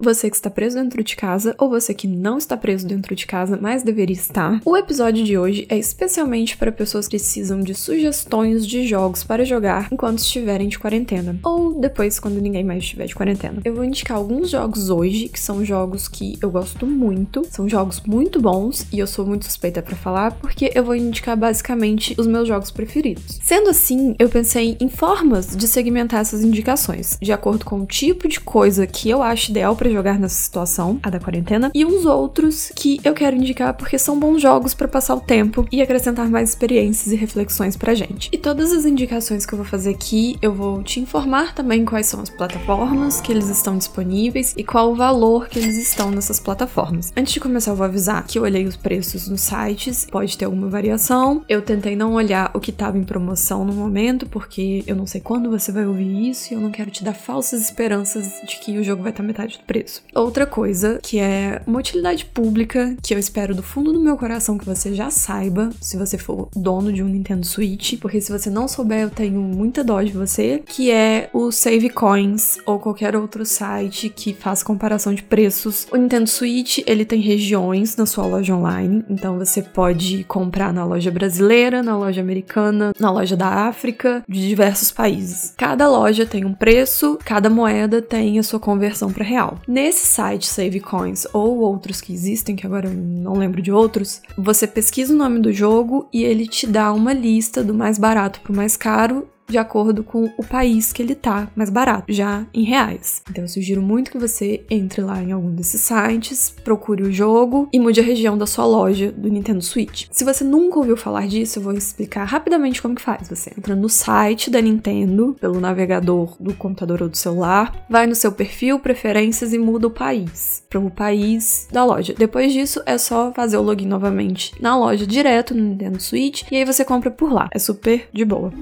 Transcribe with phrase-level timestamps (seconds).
[0.00, 3.26] Você que está preso dentro de casa ou você que não está preso dentro de
[3.26, 4.60] casa, mas deveria estar.
[4.64, 9.44] O episódio de hoje é especialmente para pessoas que precisam de sugestões de jogos para
[9.44, 13.60] jogar enquanto estiverem de quarentena ou depois quando ninguém mais estiver de quarentena.
[13.64, 18.00] Eu vou indicar alguns jogos hoje que são jogos que eu gosto muito, são jogos
[18.06, 22.26] muito bons e eu sou muito suspeita para falar porque eu vou indicar basicamente os
[22.26, 23.40] meus jogos preferidos.
[23.42, 28.28] Sendo assim, eu pensei em formas de segmentar essas indicações, de acordo com o tipo
[28.28, 32.04] de coisa que eu acho ideal para jogar nessa situação, a da quarentena, e uns
[32.04, 36.28] outros que eu quero indicar porque são bons jogos para passar o tempo e acrescentar
[36.28, 38.28] mais experiências e reflexões pra gente.
[38.32, 42.06] E todas as indicações que eu vou fazer aqui, eu vou te informar também quais
[42.06, 46.38] são as plataformas que eles estão disponíveis e qual o valor que eles estão nessas
[46.38, 47.12] plataformas.
[47.16, 50.44] Antes de começar, eu vou avisar que eu olhei os preços nos sites, pode ter
[50.44, 51.42] alguma variação.
[51.48, 55.20] Eu tentei não olhar o que estava em promoção no momento, porque eu não sei
[55.20, 58.78] quando você vai ouvir isso e eu não quero te dar falsas esperanças de que
[58.78, 60.02] o jogo vai estar metade metade preço.
[60.14, 64.58] Outra coisa que é uma utilidade pública que eu espero do fundo do meu coração
[64.58, 68.50] que você já saiba, se você for dono de um Nintendo Switch, porque se você
[68.50, 73.16] não souber, eu tenho muita dó de você, que é o Save Coins ou qualquer
[73.16, 75.86] outro site que faz comparação de preços.
[75.92, 80.84] O Nintendo Switch, ele tem regiões na sua loja online, então você pode comprar na
[80.84, 85.54] loja brasileira, na loja americana, na loja da África, de diversos países.
[85.56, 90.46] Cada loja tem um preço, cada moeda tem a sua conversão para real Nesse site
[90.46, 95.12] Save Coins ou outros que existem, que agora eu não lembro de outros, você pesquisa
[95.12, 98.76] o nome do jogo e ele te dá uma lista do mais barato pro mais
[98.76, 103.22] caro de acordo com o país que ele tá mais barato, já em reais.
[103.30, 107.68] Então eu sugiro muito que você entre lá em algum desses sites, procure o jogo
[107.72, 110.06] e mude a região da sua loja do Nintendo Switch.
[110.10, 113.28] Se você nunca ouviu falar disso, eu vou explicar rapidamente como que faz.
[113.28, 118.14] Você entra no site da Nintendo pelo navegador do computador ou do celular, vai no
[118.14, 122.14] seu perfil, preferências e muda o país para o país da loja.
[122.16, 126.56] Depois disso é só fazer o login novamente na loja direto no Nintendo Switch e
[126.56, 127.48] aí você compra por lá.
[127.52, 128.52] É super de boa.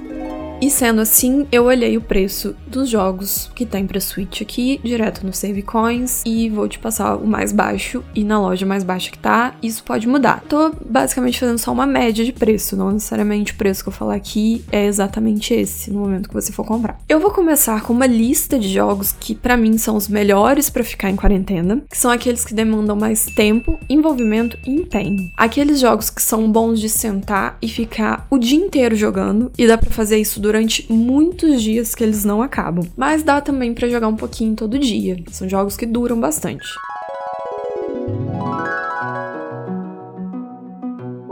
[0.58, 5.24] E sendo assim, eu olhei o preço dos jogos que tem pra Switch aqui, direto
[5.24, 9.10] no Save Coins, e vou te passar o mais baixo e na loja mais baixa
[9.10, 10.42] que tá, isso pode mudar.
[10.48, 14.14] Tô basicamente fazendo só uma média de preço, não necessariamente o preço que eu falar
[14.14, 16.98] aqui é exatamente esse no momento que você for comprar.
[17.06, 20.82] Eu vou começar com uma lista de jogos que para mim são os melhores para
[20.82, 25.30] ficar em quarentena, que são aqueles que demandam mais tempo, envolvimento e empenho.
[25.36, 29.76] Aqueles jogos que são bons de sentar e ficar o dia inteiro jogando, e dá
[29.76, 32.86] para fazer isso durante muitos dias que eles não acabam.
[32.96, 35.18] Mas dá também para jogar um pouquinho todo dia.
[35.32, 36.64] São jogos que duram bastante.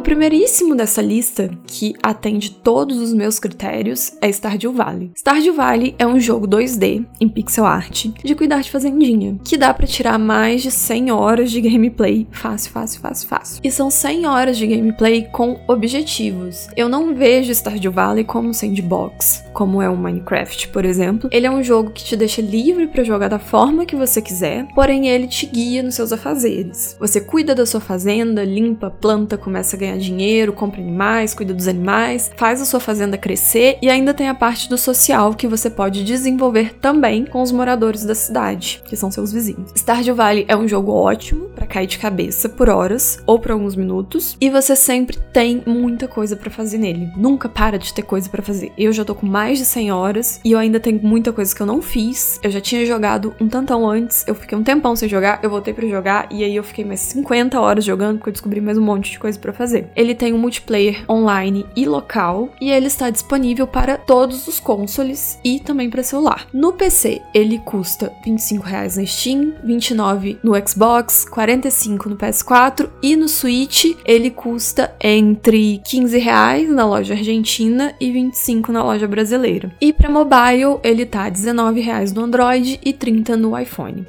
[0.04, 5.10] Primeiríssimo dessa lista, que atende todos os meus critérios, é Stardew Valley.
[5.16, 9.72] Stardew Valley é um jogo 2D em pixel art de cuidar de fazendinha, que dá
[9.72, 13.60] para tirar mais de 100 horas de gameplay fácil, fácil, fácil, fácil.
[13.64, 16.68] E são 100 horas de gameplay com objetivos.
[16.76, 21.30] Eu não vejo Stardew Valley como sandbox, como é o Minecraft, por exemplo.
[21.32, 24.66] Ele é um jogo que te deixa livre para jogar da forma que você quiser,
[24.74, 26.94] porém ele te guia nos seus afazeres.
[27.00, 31.54] Você cuida da sua fazenda, limpa, planta, começa a ganhar ganhar dinheiro, compra animais, cuida
[31.54, 35.46] dos animais, faz a sua fazenda crescer e ainda tem a parte do social que
[35.46, 39.72] você pode desenvolver também com os moradores da cidade, que são seus vizinhos.
[39.76, 43.76] Stardew Valley é um jogo ótimo para cair de cabeça por horas ou por alguns
[43.76, 47.10] minutos e você sempre tem muita coisa para fazer nele.
[47.16, 48.72] Nunca para de ter coisa para fazer.
[48.76, 51.60] Eu já tô com mais de 100 horas e eu ainda tenho muita coisa que
[51.60, 52.40] eu não fiz.
[52.42, 55.72] Eu já tinha jogado um tantão antes, eu fiquei um tempão sem jogar, eu voltei
[55.72, 58.82] para jogar e aí eu fiquei mais 50 horas jogando porque eu descobri mais um
[58.82, 59.83] monte de coisa para fazer.
[59.96, 65.38] Ele tem um multiplayer online e local e ele está disponível para todos os consoles
[65.44, 66.46] e também para celular.
[66.52, 73.16] No PC, ele custa R$ 25 na Steam, 29 no Xbox, 45 no PS4 e
[73.16, 79.72] no Switch ele custa entre 15 reais na loja argentina e 25 na loja brasileira.
[79.80, 84.06] E para mobile, ele tá 19 reais no Android e 30 no iPhone.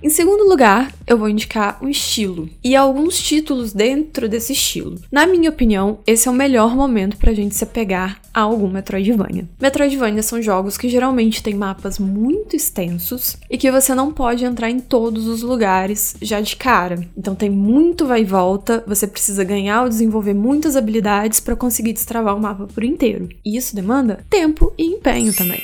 [0.00, 4.96] Em segundo lugar, eu vou indicar um estilo e alguns títulos dentro desse estilo.
[5.10, 9.48] Na minha opinião, esse é o melhor momento pra gente se apegar a algum Metroidvania.
[9.60, 14.70] Metroidvania são jogos que geralmente têm mapas muito extensos e que você não pode entrar
[14.70, 17.04] em todos os lugares já de cara.
[17.16, 21.92] Então tem muito vai e volta, você precisa ganhar ou desenvolver muitas habilidades para conseguir
[21.92, 23.28] destravar o mapa por inteiro.
[23.44, 25.62] E isso demanda tempo e empenho também.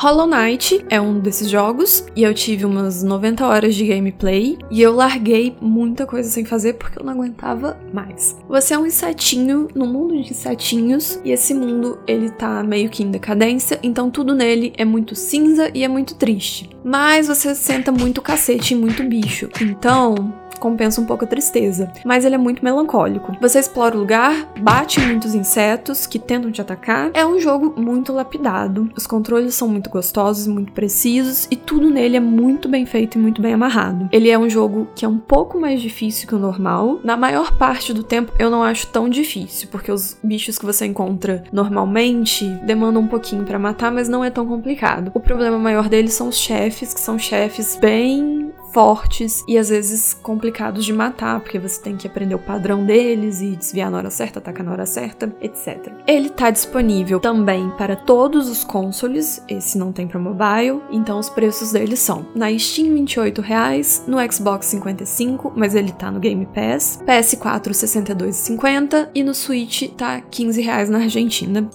[0.00, 4.80] Hollow Knight é um desses jogos e eu tive umas 90 horas de gameplay e
[4.80, 8.38] eu larguei muita coisa sem fazer porque eu não aguentava mais.
[8.48, 13.02] Você é um insetinho no mundo de insetinhos e esse mundo ele tá meio que
[13.02, 16.70] em decadência, então tudo nele é muito cinza e é muito triste.
[16.84, 19.48] Mas você senta muito cacete e muito bicho.
[19.60, 23.36] Então, compensa um pouco a tristeza, mas ele é muito melancólico.
[23.40, 27.10] Você explora o lugar, bate muitos insetos que tentam te atacar.
[27.14, 28.90] É um jogo muito lapidado.
[28.96, 33.20] Os controles são muito gostosos, muito precisos e tudo nele é muito bem feito e
[33.20, 34.08] muito bem amarrado.
[34.12, 37.00] Ele é um jogo que é um pouco mais difícil que o normal.
[37.02, 40.86] Na maior parte do tempo eu não acho tão difícil, porque os bichos que você
[40.86, 45.10] encontra normalmente demandam um pouquinho para matar, mas não é tão complicado.
[45.14, 50.14] O problema maior deles são os chefes, que são chefes bem fortes e às vezes
[50.14, 54.10] complicados de matar, porque você tem que aprender o padrão deles e desviar na hora
[54.10, 55.92] certa, atacar na hora certa, etc.
[56.06, 61.28] Ele tá disponível também para todos os consoles, esse não tem para mobile, então os
[61.30, 66.46] preços dele são na Steam 28 reais, no Xbox 55, mas ele tá no Game
[66.46, 71.68] Pass, PS4 62,50 e no Switch tá 15 reais na Argentina.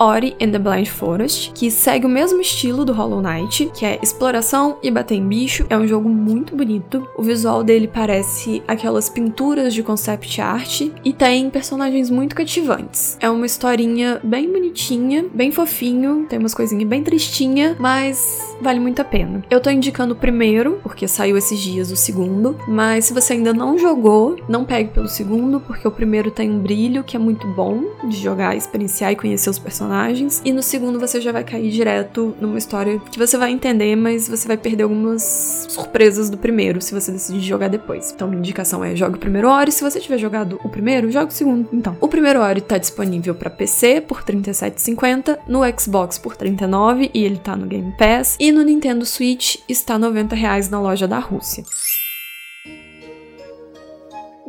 [0.00, 3.98] Ori and the Blind Forest, que segue o mesmo estilo do Hollow Knight, que é
[4.02, 5.66] exploração e bater em bicho.
[5.68, 7.06] É um jogo muito bonito.
[7.18, 13.18] O visual dele parece aquelas pinturas de concept art e tem personagens muito cativantes.
[13.20, 19.02] É uma historinha bem bonitinha, bem fofinho, tem umas coisinhas bem tristinha, mas vale muito
[19.02, 19.44] a pena.
[19.50, 23.52] Eu tô indicando o primeiro, porque saiu esses dias o segundo, mas se você ainda
[23.52, 27.46] não jogou, não pegue pelo segundo, porque o primeiro tem um brilho que é muito
[27.48, 30.40] bom de jogar, experienciar e conhecer os personagens personagens.
[30.44, 34.28] E no segundo você já vai cair direto numa história que você vai entender, mas
[34.28, 38.12] você vai perder algumas surpresas do primeiro se você decidir jogar depois.
[38.12, 39.72] Então, minha indicação é jogue o primeiro Ori.
[39.72, 41.68] Se você tiver jogado o primeiro, jogue o segundo.
[41.72, 46.38] Então, o primeiro Ori tá disponível para PC por R$ 37,50, no Xbox por R$
[46.38, 50.80] 39 e ele tá no Game Pass, e no Nintendo Switch está 90 reais na
[50.80, 51.64] loja da Rússia.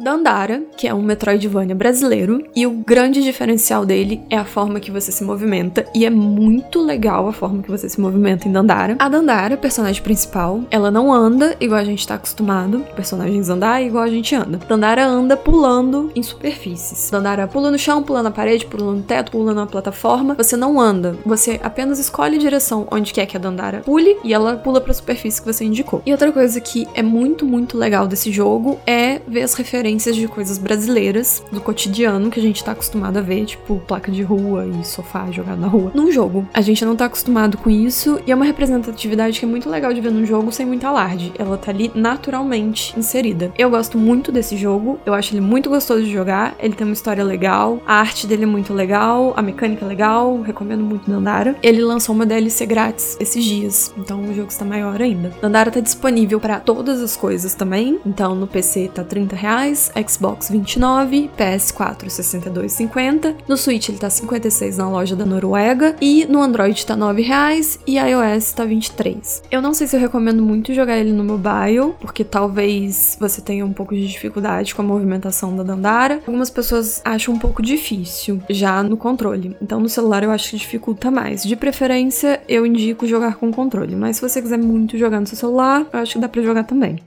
[0.02, 4.90] Dandara, que é um Metroidvania brasileiro, e o grande diferencial dele é a forma que
[4.90, 8.96] você se movimenta, e é muito legal a forma que você se movimenta em Dandara.
[8.98, 14.04] A Dandara, personagem principal, ela não anda igual a gente tá acostumado, personagens andar igual
[14.04, 14.60] a gente anda.
[14.68, 17.12] Dandara anda pulando em superfícies.
[17.12, 20.34] Dandara pula no chão, pula na parede, pula no teto, pula na plataforma.
[20.34, 24.34] Você não anda, você apenas escolhe a direção onde quer que a Dandara pule e
[24.34, 26.02] ela pula pra superfície que você indicou.
[26.08, 30.16] E outra coisa que é muito, muito legal desse jogo é ver as referências referências
[30.16, 34.24] de coisas brasileiras do cotidiano que a gente tá acostumado a ver, tipo placa de
[34.24, 36.48] rua e sofá jogado na rua, num jogo.
[36.54, 39.94] A gente não tá acostumado com isso e é uma representatividade que é muito legal
[39.94, 41.34] de ver num jogo sem muito alarde.
[41.38, 43.52] Ela tá ali naturalmente inserida.
[43.58, 46.94] Eu gosto muito desse jogo, eu acho ele muito gostoso de jogar, ele tem uma
[46.94, 51.58] história legal, a arte dele é muito legal, a mecânica é legal, recomendo muito Dandara.
[51.62, 55.34] Ele lançou uma DLC grátis esses dias, então o jogo está maior ainda.
[55.42, 60.50] Dandara tá disponível para todas as coisas também, então no PC tá 30 reais, Xbox
[60.50, 66.86] 29, PS4 62,50, no Switch ele tá 56 na loja da Noruega e no Android
[66.86, 69.44] tá 9 reais e iOS tá 23.
[69.50, 73.66] Eu não sei se eu recomendo muito jogar ele no mobile, porque talvez você tenha
[73.66, 76.22] um pouco de dificuldade com a movimentação da Dandara.
[76.28, 80.58] Algumas pessoas acham um pouco difícil já no controle, então no celular eu acho que
[80.58, 81.44] dificulta mais.
[81.44, 85.38] De preferência, eu indico jogar com controle, mas se você quiser muito jogar no seu
[85.38, 87.00] celular, eu acho que dá para jogar também.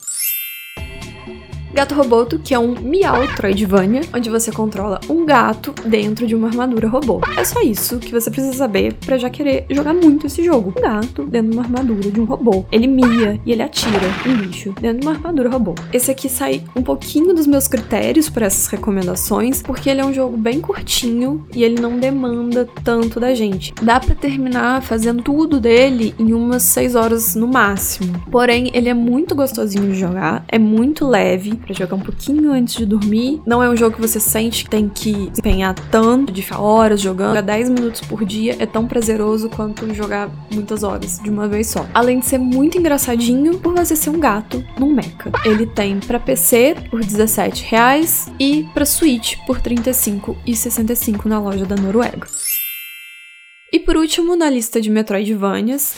[1.74, 6.46] Gato Roboto, que é um Meow Troidvania, onde você controla um gato dentro de uma
[6.46, 7.20] armadura robô.
[7.36, 10.72] É só isso que você precisa saber para já querer jogar muito esse jogo.
[10.76, 12.64] Um gato dentro de uma armadura de um robô.
[12.70, 15.74] Ele mia e ele atira um bicho dentro de uma armadura robô.
[15.92, 20.14] Esse aqui sai um pouquinho dos meus critérios para essas recomendações, porque ele é um
[20.14, 23.74] jogo bem curtinho e ele não demanda tanto da gente.
[23.82, 28.14] Dá para terminar fazendo tudo dele em umas 6 horas no máximo.
[28.30, 32.74] Porém, ele é muito gostosinho de jogar, é muito leve, para jogar um pouquinho antes
[32.74, 33.40] de dormir.
[33.46, 37.00] Não é um jogo que você sente que tem que empenhar tanto, de ficar horas
[37.00, 37.28] jogando.
[37.30, 41.68] Jogar 10 minutos por dia é tão prazeroso quanto jogar muitas horas de uma vez
[41.68, 41.86] só.
[41.94, 45.14] Além de ser muito engraçadinho por você ser um gato num mecha.
[45.44, 51.76] Ele tem para PC por 17 reais e para Switch por 35,65 na loja da
[51.76, 52.26] Noruega.
[53.72, 55.94] E por último, na lista de Metroidvanias,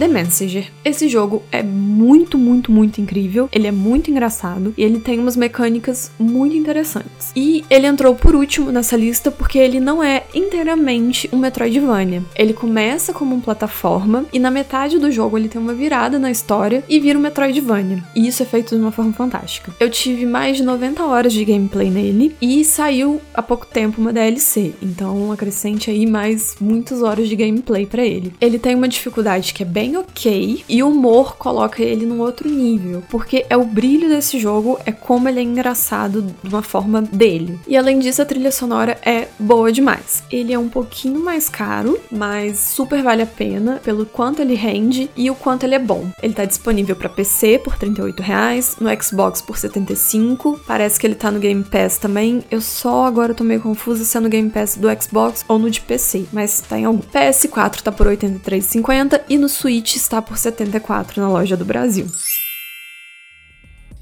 [0.00, 0.66] The Messenger.
[0.82, 3.50] Esse jogo é muito, muito, muito incrível.
[3.52, 7.30] Ele é muito engraçado e ele tem umas mecânicas muito interessantes.
[7.36, 12.22] E ele entrou por último nessa lista porque ele não é inteiramente um Metroidvania.
[12.34, 16.30] Ele começa como uma plataforma e na metade do jogo ele tem uma virada na
[16.30, 18.02] história e vira um Metroidvania.
[18.16, 19.70] E isso é feito de uma forma fantástica.
[19.78, 24.14] Eu tive mais de 90 horas de gameplay nele e saiu há pouco tempo uma
[24.14, 28.32] DLC, então acrescente aí mais muitas horas de gameplay para ele.
[28.40, 32.48] Ele tem uma dificuldade que é bem ok e o humor coloca ele num outro
[32.48, 37.02] nível, porque é o brilho desse jogo, é como ele é engraçado de uma forma
[37.02, 37.58] dele.
[37.66, 40.22] E além disso, a trilha sonora é boa demais.
[40.30, 45.10] Ele é um pouquinho mais caro, mas super vale a pena pelo quanto ele rende
[45.16, 46.06] e o quanto ele é bom.
[46.22, 51.14] Ele tá disponível para PC por 38 reais, no Xbox por 75, parece que ele
[51.14, 52.42] tá no Game Pass também.
[52.50, 55.70] Eu só agora tô meio confusa se é no Game Pass do Xbox ou no
[55.70, 57.00] de PC, mas tá em algum.
[57.00, 61.64] PS4 tá por R$ 83,50 e no Switch está por R$ 74 na loja do
[61.64, 62.06] Brasil.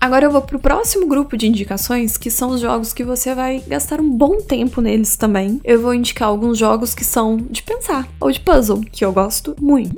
[0.01, 3.61] Agora eu vou pro próximo grupo de indicações, que são os jogos que você vai
[3.67, 5.61] gastar um bom tempo neles também.
[5.65, 9.57] Eu vou indicar alguns jogos que são de pensar ou de puzzle, que eu gosto
[9.61, 9.93] muito.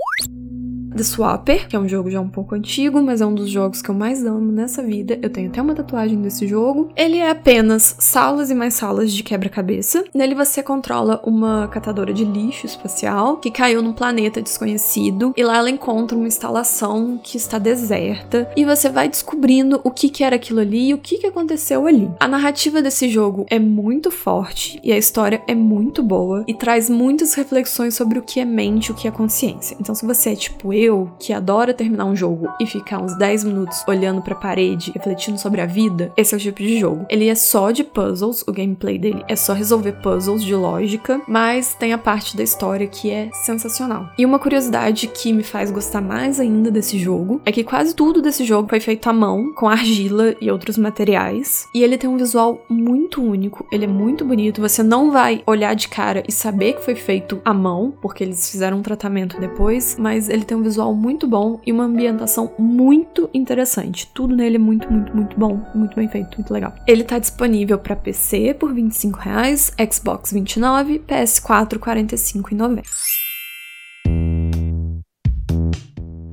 [0.97, 3.81] The Swapper, que é um jogo já um pouco antigo, mas é um dos jogos
[3.81, 5.19] que eu mais amo nessa vida.
[5.23, 6.91] Eu tenho até uma tatuagem desse jogo.
[6.97, 10.05] Ele é apenas salas e mais salas de quebra-cabeça.
[10.15, 15.59] Nele você controla uma catadora de lixo espacial que caiu num planeta desconhecido e lá
[15.59, 20.37] ela encontra uma instalação que está deserta e você vai descobrindo o que, que era
[20.37, 22.11] aquilo ali e o que, que aconteceu ali.
[22.19, 26.91] A narrativa desse jogo é muito forte e a história é muito boa e traz
[26.91, 29.77] muitas reflexões sobre o que é mente, o que é consciência.
[29.81, 33.45] Então, se você é tipo eu, que adora terminar um jogo e ficar uns 10
[33.45, 37.05] minutos olhando pra parede, refletindo sobre a vida, esse é o tipo de jogo.
[37.09, 41.75] Ele é só de puzzles, o gameplay dele é só resolver puzzles de lógica, mas
[41.75, 44.09] tem a parte da história que é sensacional.
[44.17, 48.23] E uma curiosidade que me faz gostar mais ainda desse jogo é que quase tudo
[48.23, 52.17] desse jogo foi feito à mão, com argila e outros materiais, e ele tem um
[52.17, 56.75] visual muito único, ele é muito bonito, você não vai olhar de cara e saber
[56.75, 60.63] que foi feito à mão, porque eles fizeram um tratamento depois, mas ele tem um
[60.63, 64.09] visual muito bom e uma ambientação muito interessante.
[64.13, 66.75] Tudo nele é muito, muito, muito bom, muito bem feito, muito legal.
[66.87, 73.30] Ele tá disponível para PC por R$ 25,00, Xbox 29, PS4 R$ 45,90.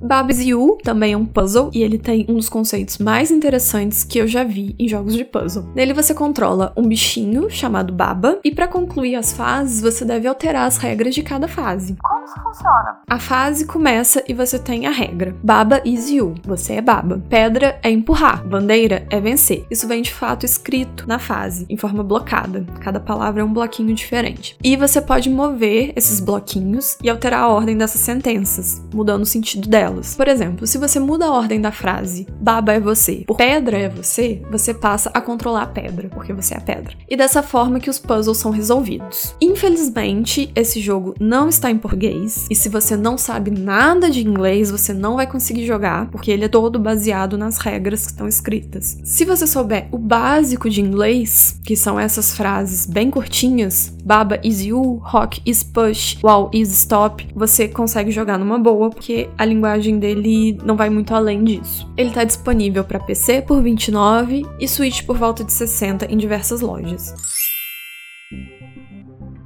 [0.07, 4.17] Babs You também é um puzzle e ele tem um dos conceitos mais interessantes que
[4.17, 5.67] eu já vi em jogos de puzzle.
[5.75, 10.65] Nele você controla um bichinho chamado Baba e para concluir as fases você deve alterar
[10.65, 11.97] as regras de cada fase.
[12.01, 12.99] Como isso funciona?
[13.09, 15.35] A fase começa e você tem a regra.
[15.43, 17.21] Baba is you, você é Baba.
[17.27, 19.65] Pedra é empurrar, bandeira é vencer.
[19.69, 22.65] Isso vem de fato escrito na fase, em forma blocada.
[22.79, 24.57] Cada palavra é um bloquinho diferente.
[24.63, 29.67] E você pode mover esses bloquinhos e alterar a ordem dessas sentenças, mudando o sentido
[29.67, 29.96] delas.
[30.15, 33.89] Por exemplo, se você muda a ordem da frase baba é você por pedra é
[33.89, 36.95] você, você passa a controlar a pedra, porque você é a pedra.
[37.09, 39.35] E dessa forma que os puzzles são resolvidos.
[39.41, 44.71] Infelizmente, esse jogo não está em português, e se você não sabe nada de inglês,
[44.71, 48.97] você não vai conseguir jogar, porque ele é todo baseado nas regras que estão escritas.
[49.03, 54.61] Se você souber o básico de inglês, que são essas frases bem curtinhas, baba is
[54.61, 59.86] you, rock is push, wow is stop, você consegue jogar numa boa, porque a linguagem
[59.95, 61.87] dele não vai muito além disso.
[61.95, 66.61] Ele está disponível para PC por 29 e Switch por volta de 60 em diversas
[66.61, 67.13] lojas.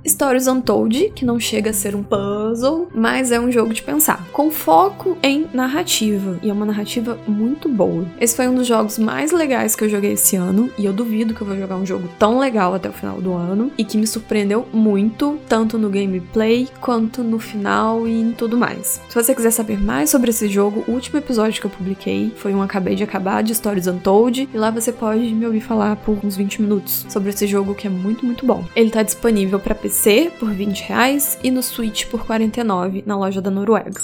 [0.08, 4.26] Stories Untold, que não chega a ser um puzzle, mas é um jogo de pensar,
[4.32, 8.06] com foco em narrativa, e é uma narrativa muito boa.
[8.20, 11.34] Esse foi um dos jogos mais legais que eu joguei esse ano, e eu duvido
[11.34, 13.98] que eu vou jogar um jogo tão legal até o final do ano, e que
[13.98, 19.00] me surpreendeu muito, tanto no gameplay quanto no final e em tudo mais.
[19.08, 22.56] Se você quiser saber mais sobre esse jogo, o último episódio que eu publiquei foi
[22.56, 26.18] um Acabei de Acabar de Stories Untold, e lá você pode me ouvir falar por
[26.24, 28.66] uns 20 minutos sobre esse jogo que é muito, muito bom.
[28.76, 33.18] Ele tá disponível para PC PC por 20 reais e no Switch por 49 na
[33.18, 34.00] loja da Noruega.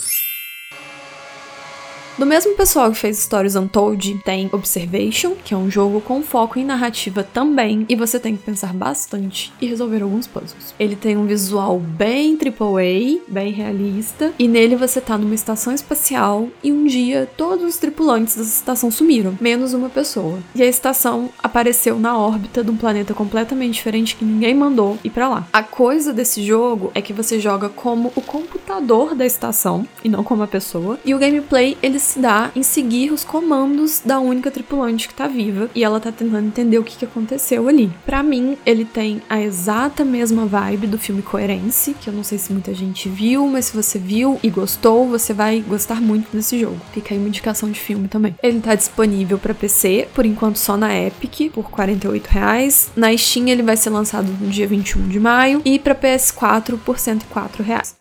[2.17, 6.57] Do mesmo pessoal que fez Stories Untold, tem Observation, que é um jogo com foco
[6.57, 10.73] em narrativa também, e você tem que pensar bastante e resolver alguns puzzles.
[10.79, 16.47] Ele tem um visual bem AAA, bem realista, e nele você tá numa estação espacial
[16.63, 20.39] e um dia todos os tripulantes dessa estação sumiram, menos uma pessoa.
[20.55, 25.11] E a estação apareceu na órbita de um planeta completamente diferente que ninguém mandou ir
[25.11, 25.47] para lá.
[25.53, 30.23] A coisa desse jogo é que você joga como o computador da estação e não
[30.23, 35.07] como a pessoa, e o gameplay ele dá em seguir os comandos da única tripulante
[35.07, 37.91] que tá viva e ela tá tentando entender o que, que aconteceu ali.
[38.05, 42.37] Para mim, ele tem a exata mesma vibe do filme Coerência, que eu não sei
[42.37, 46.59] se muita gente viu, mas se você viu e gostou, você vai gostar muito desse
[46.59, 46.79] jogo.
[46.93, 48.35] Fica aí uma indicação de filme também.
[48.41, 52.91] Ele tá disponível para PC, por enquanto só na Epic, por 48 reais.
[52.95, 56.99] Na Steam ele vai ser lançado no dia 21 de maio e para PS4 por
[56.99, 57.96] 104 reais.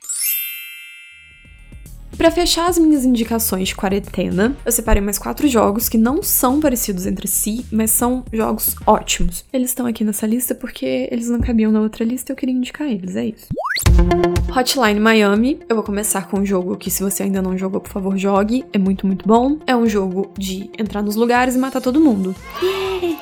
[2.17, 6.61] Para fechar as minhas indicações de quarentena, eu separei mais quatro jogos que não são
[6.61, 9.45] parecidos entre si, mas são jogos ótimos.
[9.53, 12.55] Eles estão aqui nessa lista porque eles não cabiam na outra lista e eu queria
[12.55, 13.49] indicar eles, é isso.
[14.57, 17.91] Hotline Miami, eu vou começar com um jogo que, se você ainda não jogou, por
[17.91, 18.65] favor, jogue.
[18.73, 19.59] É muito, muito bom.
[19.67, 22.35] É um jogo de entrar nos lugares e matar todo mundo.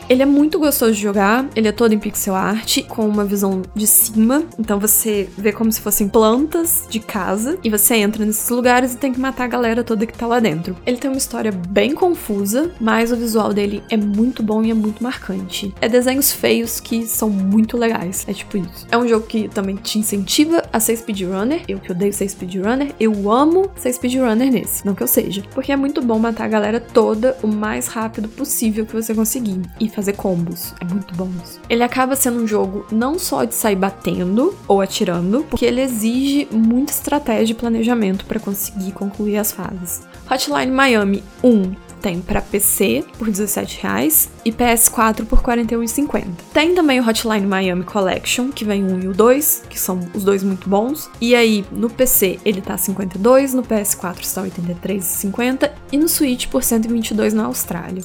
[0.09, 3.63] Ele é muito gostoso de jogar, ele é todo em pixel art, com uma visão
[3.75, 4.45] de cima.
[4.59, 8.97] Então você vê como se fossem plantas de casa e você entra nesses lugares e
[8.97, 10.76] tem que matar a galera toda que tá lá dentro.
[10.85, 14.75] Ele tem uma história bem confusa, mas o visual dele é muito bom e é
[14.75, 15.75] muito marcante.
[15.81, 18.25] É desenhos feios que são muito legais.
[18.29, 18.87] É tipo isso.
[18.91, 21.62] É um jogo que também te incentiva a ser speedrunner.
[21.69, 24.85] Eu que odeio ser speedrunner, eu amo ser speedrunner nesse.
[24.85, 25.43] Não que eu seja.
[25.55, 29.62] Porque é muito bom matar a galera toda o mais rápido possível que você conseguir.
[29.81, 30.75] E fazer combos.
[30.81, 31.61] É muito bom isso.
[31.69, 36.49] Ele acaba sendo um jogo não só de sair batendo ou atirando, porque ele exige
[36.50, 40.02] muita estratégia e planejamento para conseguir concluir as fases.
[40.31, 46.26] Hotline Miami 1 tem para PC por R$17,00 e PS4 por R$41,50.
[46.52, 49.99] Tem também o Hotline Miami Collection, que vem o 1 e o 2, que são
[50.12, 51.09] os dois muito bons.
[51.19, 56.62] E aí, no PC ele tá 52, no PS4 está 83,50 e no Switch por
[56.62, 58.04] 122 na Austrália.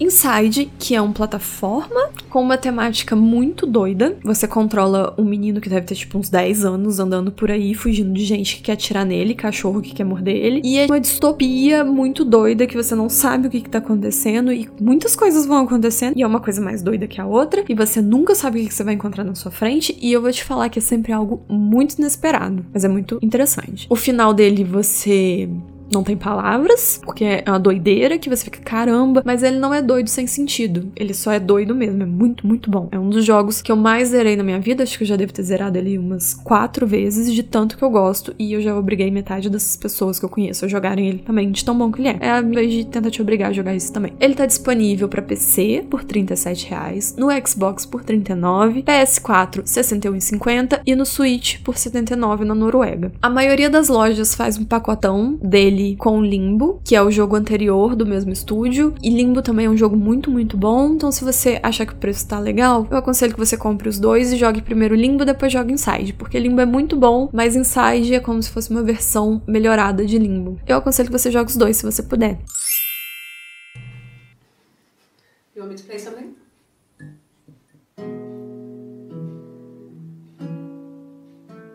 [0.00, 4.16] Inside, que é uma plataforma com uma temática muito doida.
[4.24, 8.12] Você controla um menino que deve ter tipo uns 10 anos andando por aí, fugindo
[8.12, 10.62] de gente que quer atirar nele, cachorro que quer morder ele.
[10.64, 14.52] E é uma distopia muito doida que você não sabe o que, que tá acontecendo
[14.52, 16.16] e muitas coisas vão acontecendo.
[16.16, 17.64] E é uma coisa mais doida que a outra.
[17.68, 19.96] E você nunca sabe o que, que você vai encontrar na sua frente.
[20.00, 23.86] E eu vou te falar que é sempre algo muito inesperado, mas é muito interessante.
[23.90, 25.48] O final dele você
[25.92, 29.82] não tem palavras, porque é uma doideira que você fica caramba, mas ele não é
[29.82, 30.90] doido sem sentido.
[30.96, 32.02] Ele só é doido mesmo.
[32.02, 32.88] É muito, muito bom.
[32.90, 34.82] É um dos jogos que eu mais zerei na minha vida.
[34.82, 37.90] Acho que eu já devo ter zerado ele umas quatro vezes, de tanto que eu
[37.90, 38.34] gosto.
[38.38, 41.64] E eu já obriguei metade dessas pessoas que eu conheço a jogarem ele também, de
[41.64, 42.18] tão bom que ele é.
[42.20, 44.12] É a vez de tentar te obrigar a jogar isso também.
[44.20, 46.26] Ele tá disponível para PC por R$
[46.68, 53.12] reais, no Xbox por 39, PS4 61,50 e no Switch por 79 na Noruega.
[53.20, 57.36] A maioria das lojas faz um pacotão dele ele com Limbo, que é o jogo
[57.36, 58.94] anterior do mesmo estúdio.
[59.02, 60.94] E Limbo também é um jogo muito, muito bom.
[60.94, 63.98] Então, se você achar que o preço tá legal, eu aconselho que você compre os
[63.98, 66.12] dois e jogue primeiro Limbo, depois jogue Inside.
[66.12, 70.18] Porque Limbo é muito bom, mas Inside é como se fosse uma versão melhorada de
[70.18, 70.58] Limbo.
[70.66, 72.38] Eu aconselho que você jogue os dois se você puder.
[75.54, 76.42] You want me to play something?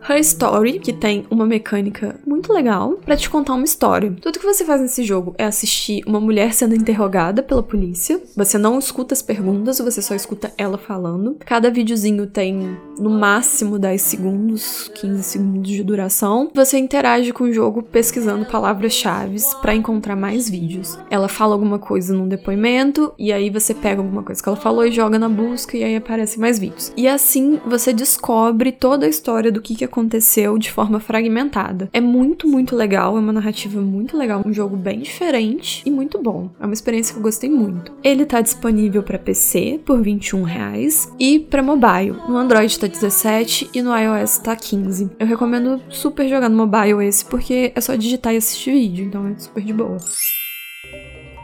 [0.08, 4.16] Her Story, que tem uma mecânica muito legal para te contar uma história.
[4.22, 8.18] Tudo que você faz nesse jogo é assistir uma mulher sendo interrogada pela polícia.
[8.34, 11.36] Você não escuta as perguntas, você só escuta ela falando.
[11.44, 16.50] Cada videozinho tem no máximo 10 segundos, 15 segundos de duração.
[16.54, 20.98] Você interage com o jogo pesquisando palavras-chave para encontrar mais vídeos.
[21.10, 24.86] Ela fala alguma coisa num depoimento e aí você pega alguma coisa que ela falou
[24.86, 26.92] e joga na busca e aí aparecem mais vídeos.
[26.96, 31.90] E assim você descobre toda a história do que, que aconteceu aconteceu de forma fragmentada.
[31.92, 36.22] É muito, muito legal, é uma narrativa muito legal, um jogo bem diferente e muito
[36.22, 36.48] bom.
[36.60, 37.92] É uma experiência que eu gostei muito.
[38.02, 42.16] Ele tá disponível para PC por 21 reais e para mobile.
[42.28, 45.10] No Android tá 17 e no iOS tá 15.
[45.18, 49.26] Eu recomendo super jogar no mobile esse porque é só digitar e assistir vídeo, então
[49.26, 49.96] é super de boa.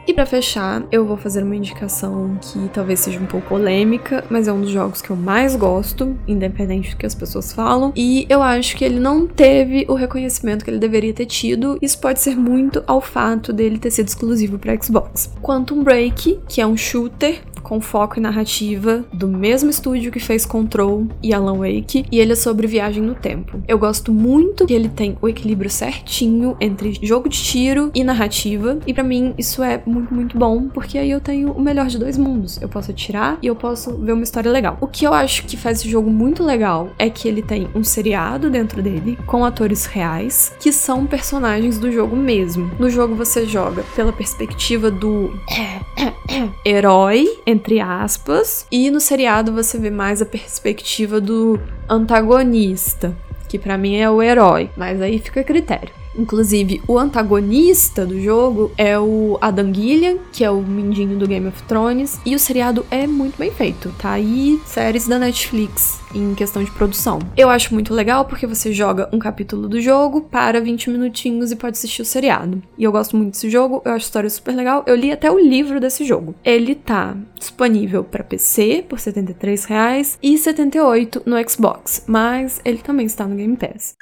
[0.07, 4.47] E para fechar, eu vou fazer uma indicação que talvez seja um pouco polêmica, mas
[4.47, 8.27] é um dos jogos que eu mais gosto, independente do que as pessoas falam, e
[8.29, 11.79] eu acho que ele não teve o reconhecimento que ele deveria ter tido.
[11.81, 15.33] Isso pode ser muito ao fato dele ter sido exclusivo para Xbox.
[15.40, 20.46] Quantum Break, que é um shooter com foco e narrativa do mesmo estúdio que fez
[20.46, 23.61] Control e Alan Wake, e ele é sobre viagem no tempo.
[23.66, 28.79] Eu gosto muito que ele tem o equilíbrio certinho entre jogo de tiro e narrativa,
[28.87, 31.98] e para mim isso é muito, muito bom, porque aí eu tenho o melhor de
[31.98, 32.61] dois mundos.
[32.61, 34.77] Eu posso atirar e eu posso ver uma história legal.
[34.81, 37.83] O que eu acho que faz esse jogo muito legal é que ele tem um
[37.83, 42.70] seriado dentro dele, com atores reais, que são personagens do jogo mesmo.
[42.79, 45.33] No jogo você joga pela perspectiva do
[46.64, 53.17] herói, entre aspas, e no seriado você vê mais a perspectiva do antagonista,
[53.49, 56.04] que para mim é o herói, mas aí fica a critério.
[56.16, 61.46] Inclusive, o antagonista do jogo é o Adam Gillian, que é o mindinho do Game
[61.46, 66.35] of Thrones, e o seriado é muito bem feito, tá aí séries da Netflix em
[66.35, 67.18] questão de produção.
[67.37, 71.57] Eu acho muito legal porque você joga um capítulo do jogo, para 20 minutinhos e
[71.57, 72.62] pode assistir o seriado.
[72.79, 74.85] E eu gosto muito desse jogo, eu acho a história super legal.
[74.87, 76.35] Eu li até o livro desse jogo.
[76.44, 82.79] Ele tá disponível para PC por 73 reais e R$ 78 no Xbox, mas ele
[82.79, 83.96] também está no Game Pass.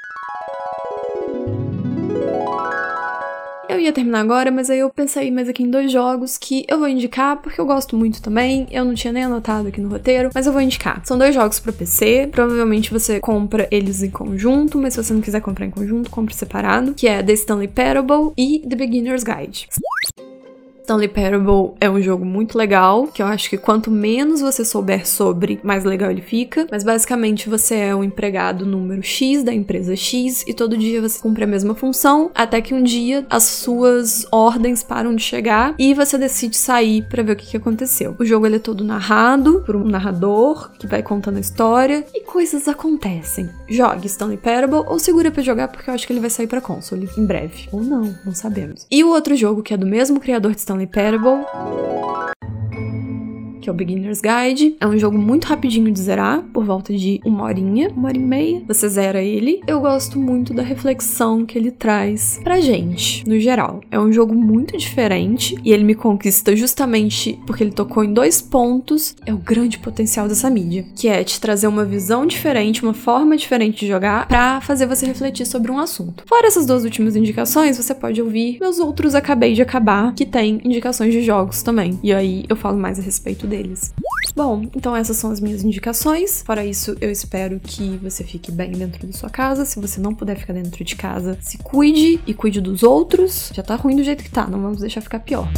[3.72, 6.78] Eu ia terminar agora, mas aí eu pensei mais aqui em dois jogos que eu
[6.78, 8.66] vou indicar porque eu gosto muito também.
[8.70, 11.00] Eu não tinha nem anotado aqui no roteiro, mas eu vou indicar.
[11.06, 12.28] São dois jogos para PC.
[12.30, 16.34] Provavelmente você compra eles em conjunto, mas se você não quiser comprar em conjunto, compre
[16.34, 19.68] separado, que é The Stanley Parable e The Beginner's Guide.
[20.82, 25.06] Stanley Parable é um jogo muito legal, que eu acho que quanto menos você souber
[25.06, 26.66] sobre, mais legal ele fica.
[26.70, 31.20] Mas basicamente você é um empregado número X da empresa X e todo dia você
[31.20, 35.94] cumpre a mesma função, até que um dia as suas ordens param de chegar e
[35.94, 38.16] você decide sair para ver o que, que aconteceu.
[38.18, 42.22] O jogo ele é todo narrado por um narrador que vai contando a história e
[42.22, 43.48] coisas acontecem.
[43.68, 46.60] Jogue Stanley Parable ou segura para jogar porque eu acho que ele vai sair para
[46.60, 47.68] console em breve.
[47.70, 48.84] Ou não, não sabemos.
[48.90, 51.91] E o outro jogo que é do mesmo criador de Stanley Stanley Parable
[53.62, 54.76] que é o Beginner's Guide.
[54.80, 58.20] É um jogo muito rapidinho de zerar, por volta de uma horinha, uma hora e
[58.20, 58.62] meia.
[58.66, 59.60] Você zera ele.
[59.66, 63.80] Eu gosto muito da reflexão que ele traz pra gente, no geral.
[63.90, 68.42] É um jogo muito diferente e ele me conquista justamente porque ele tocou em dois
[68.42, 69.14] pontos.
[69.24, 73.36] É o grande potencial dessa mídia, que é te trazer uma visão diferente, uma forma
[73.36, 76.24] diferente de jogar pra fazer você refletir sobre um assunto.
[76.26, 80.60] Fora essas duas últimas indicações, você pode ouvir meus outros acabei de acabar, que tem
[80.64, 81.98] indicações de jogos também.
[82.02, 83.92] E aí eu falo mais a respeito deles.
[84.34, 86.42] Bom, então essas são as minhas indicações.
[86.42, 89.64] Fora isso, eu espero que você fique bem dentro da sua casa.
[89.66, 93.50] Se você não puder ficar dentro de casa, se cuide e cuide dos outros.
[93.52, 95.48] Já tá ruim do jeito que tá, não vamos deixar ficar pior.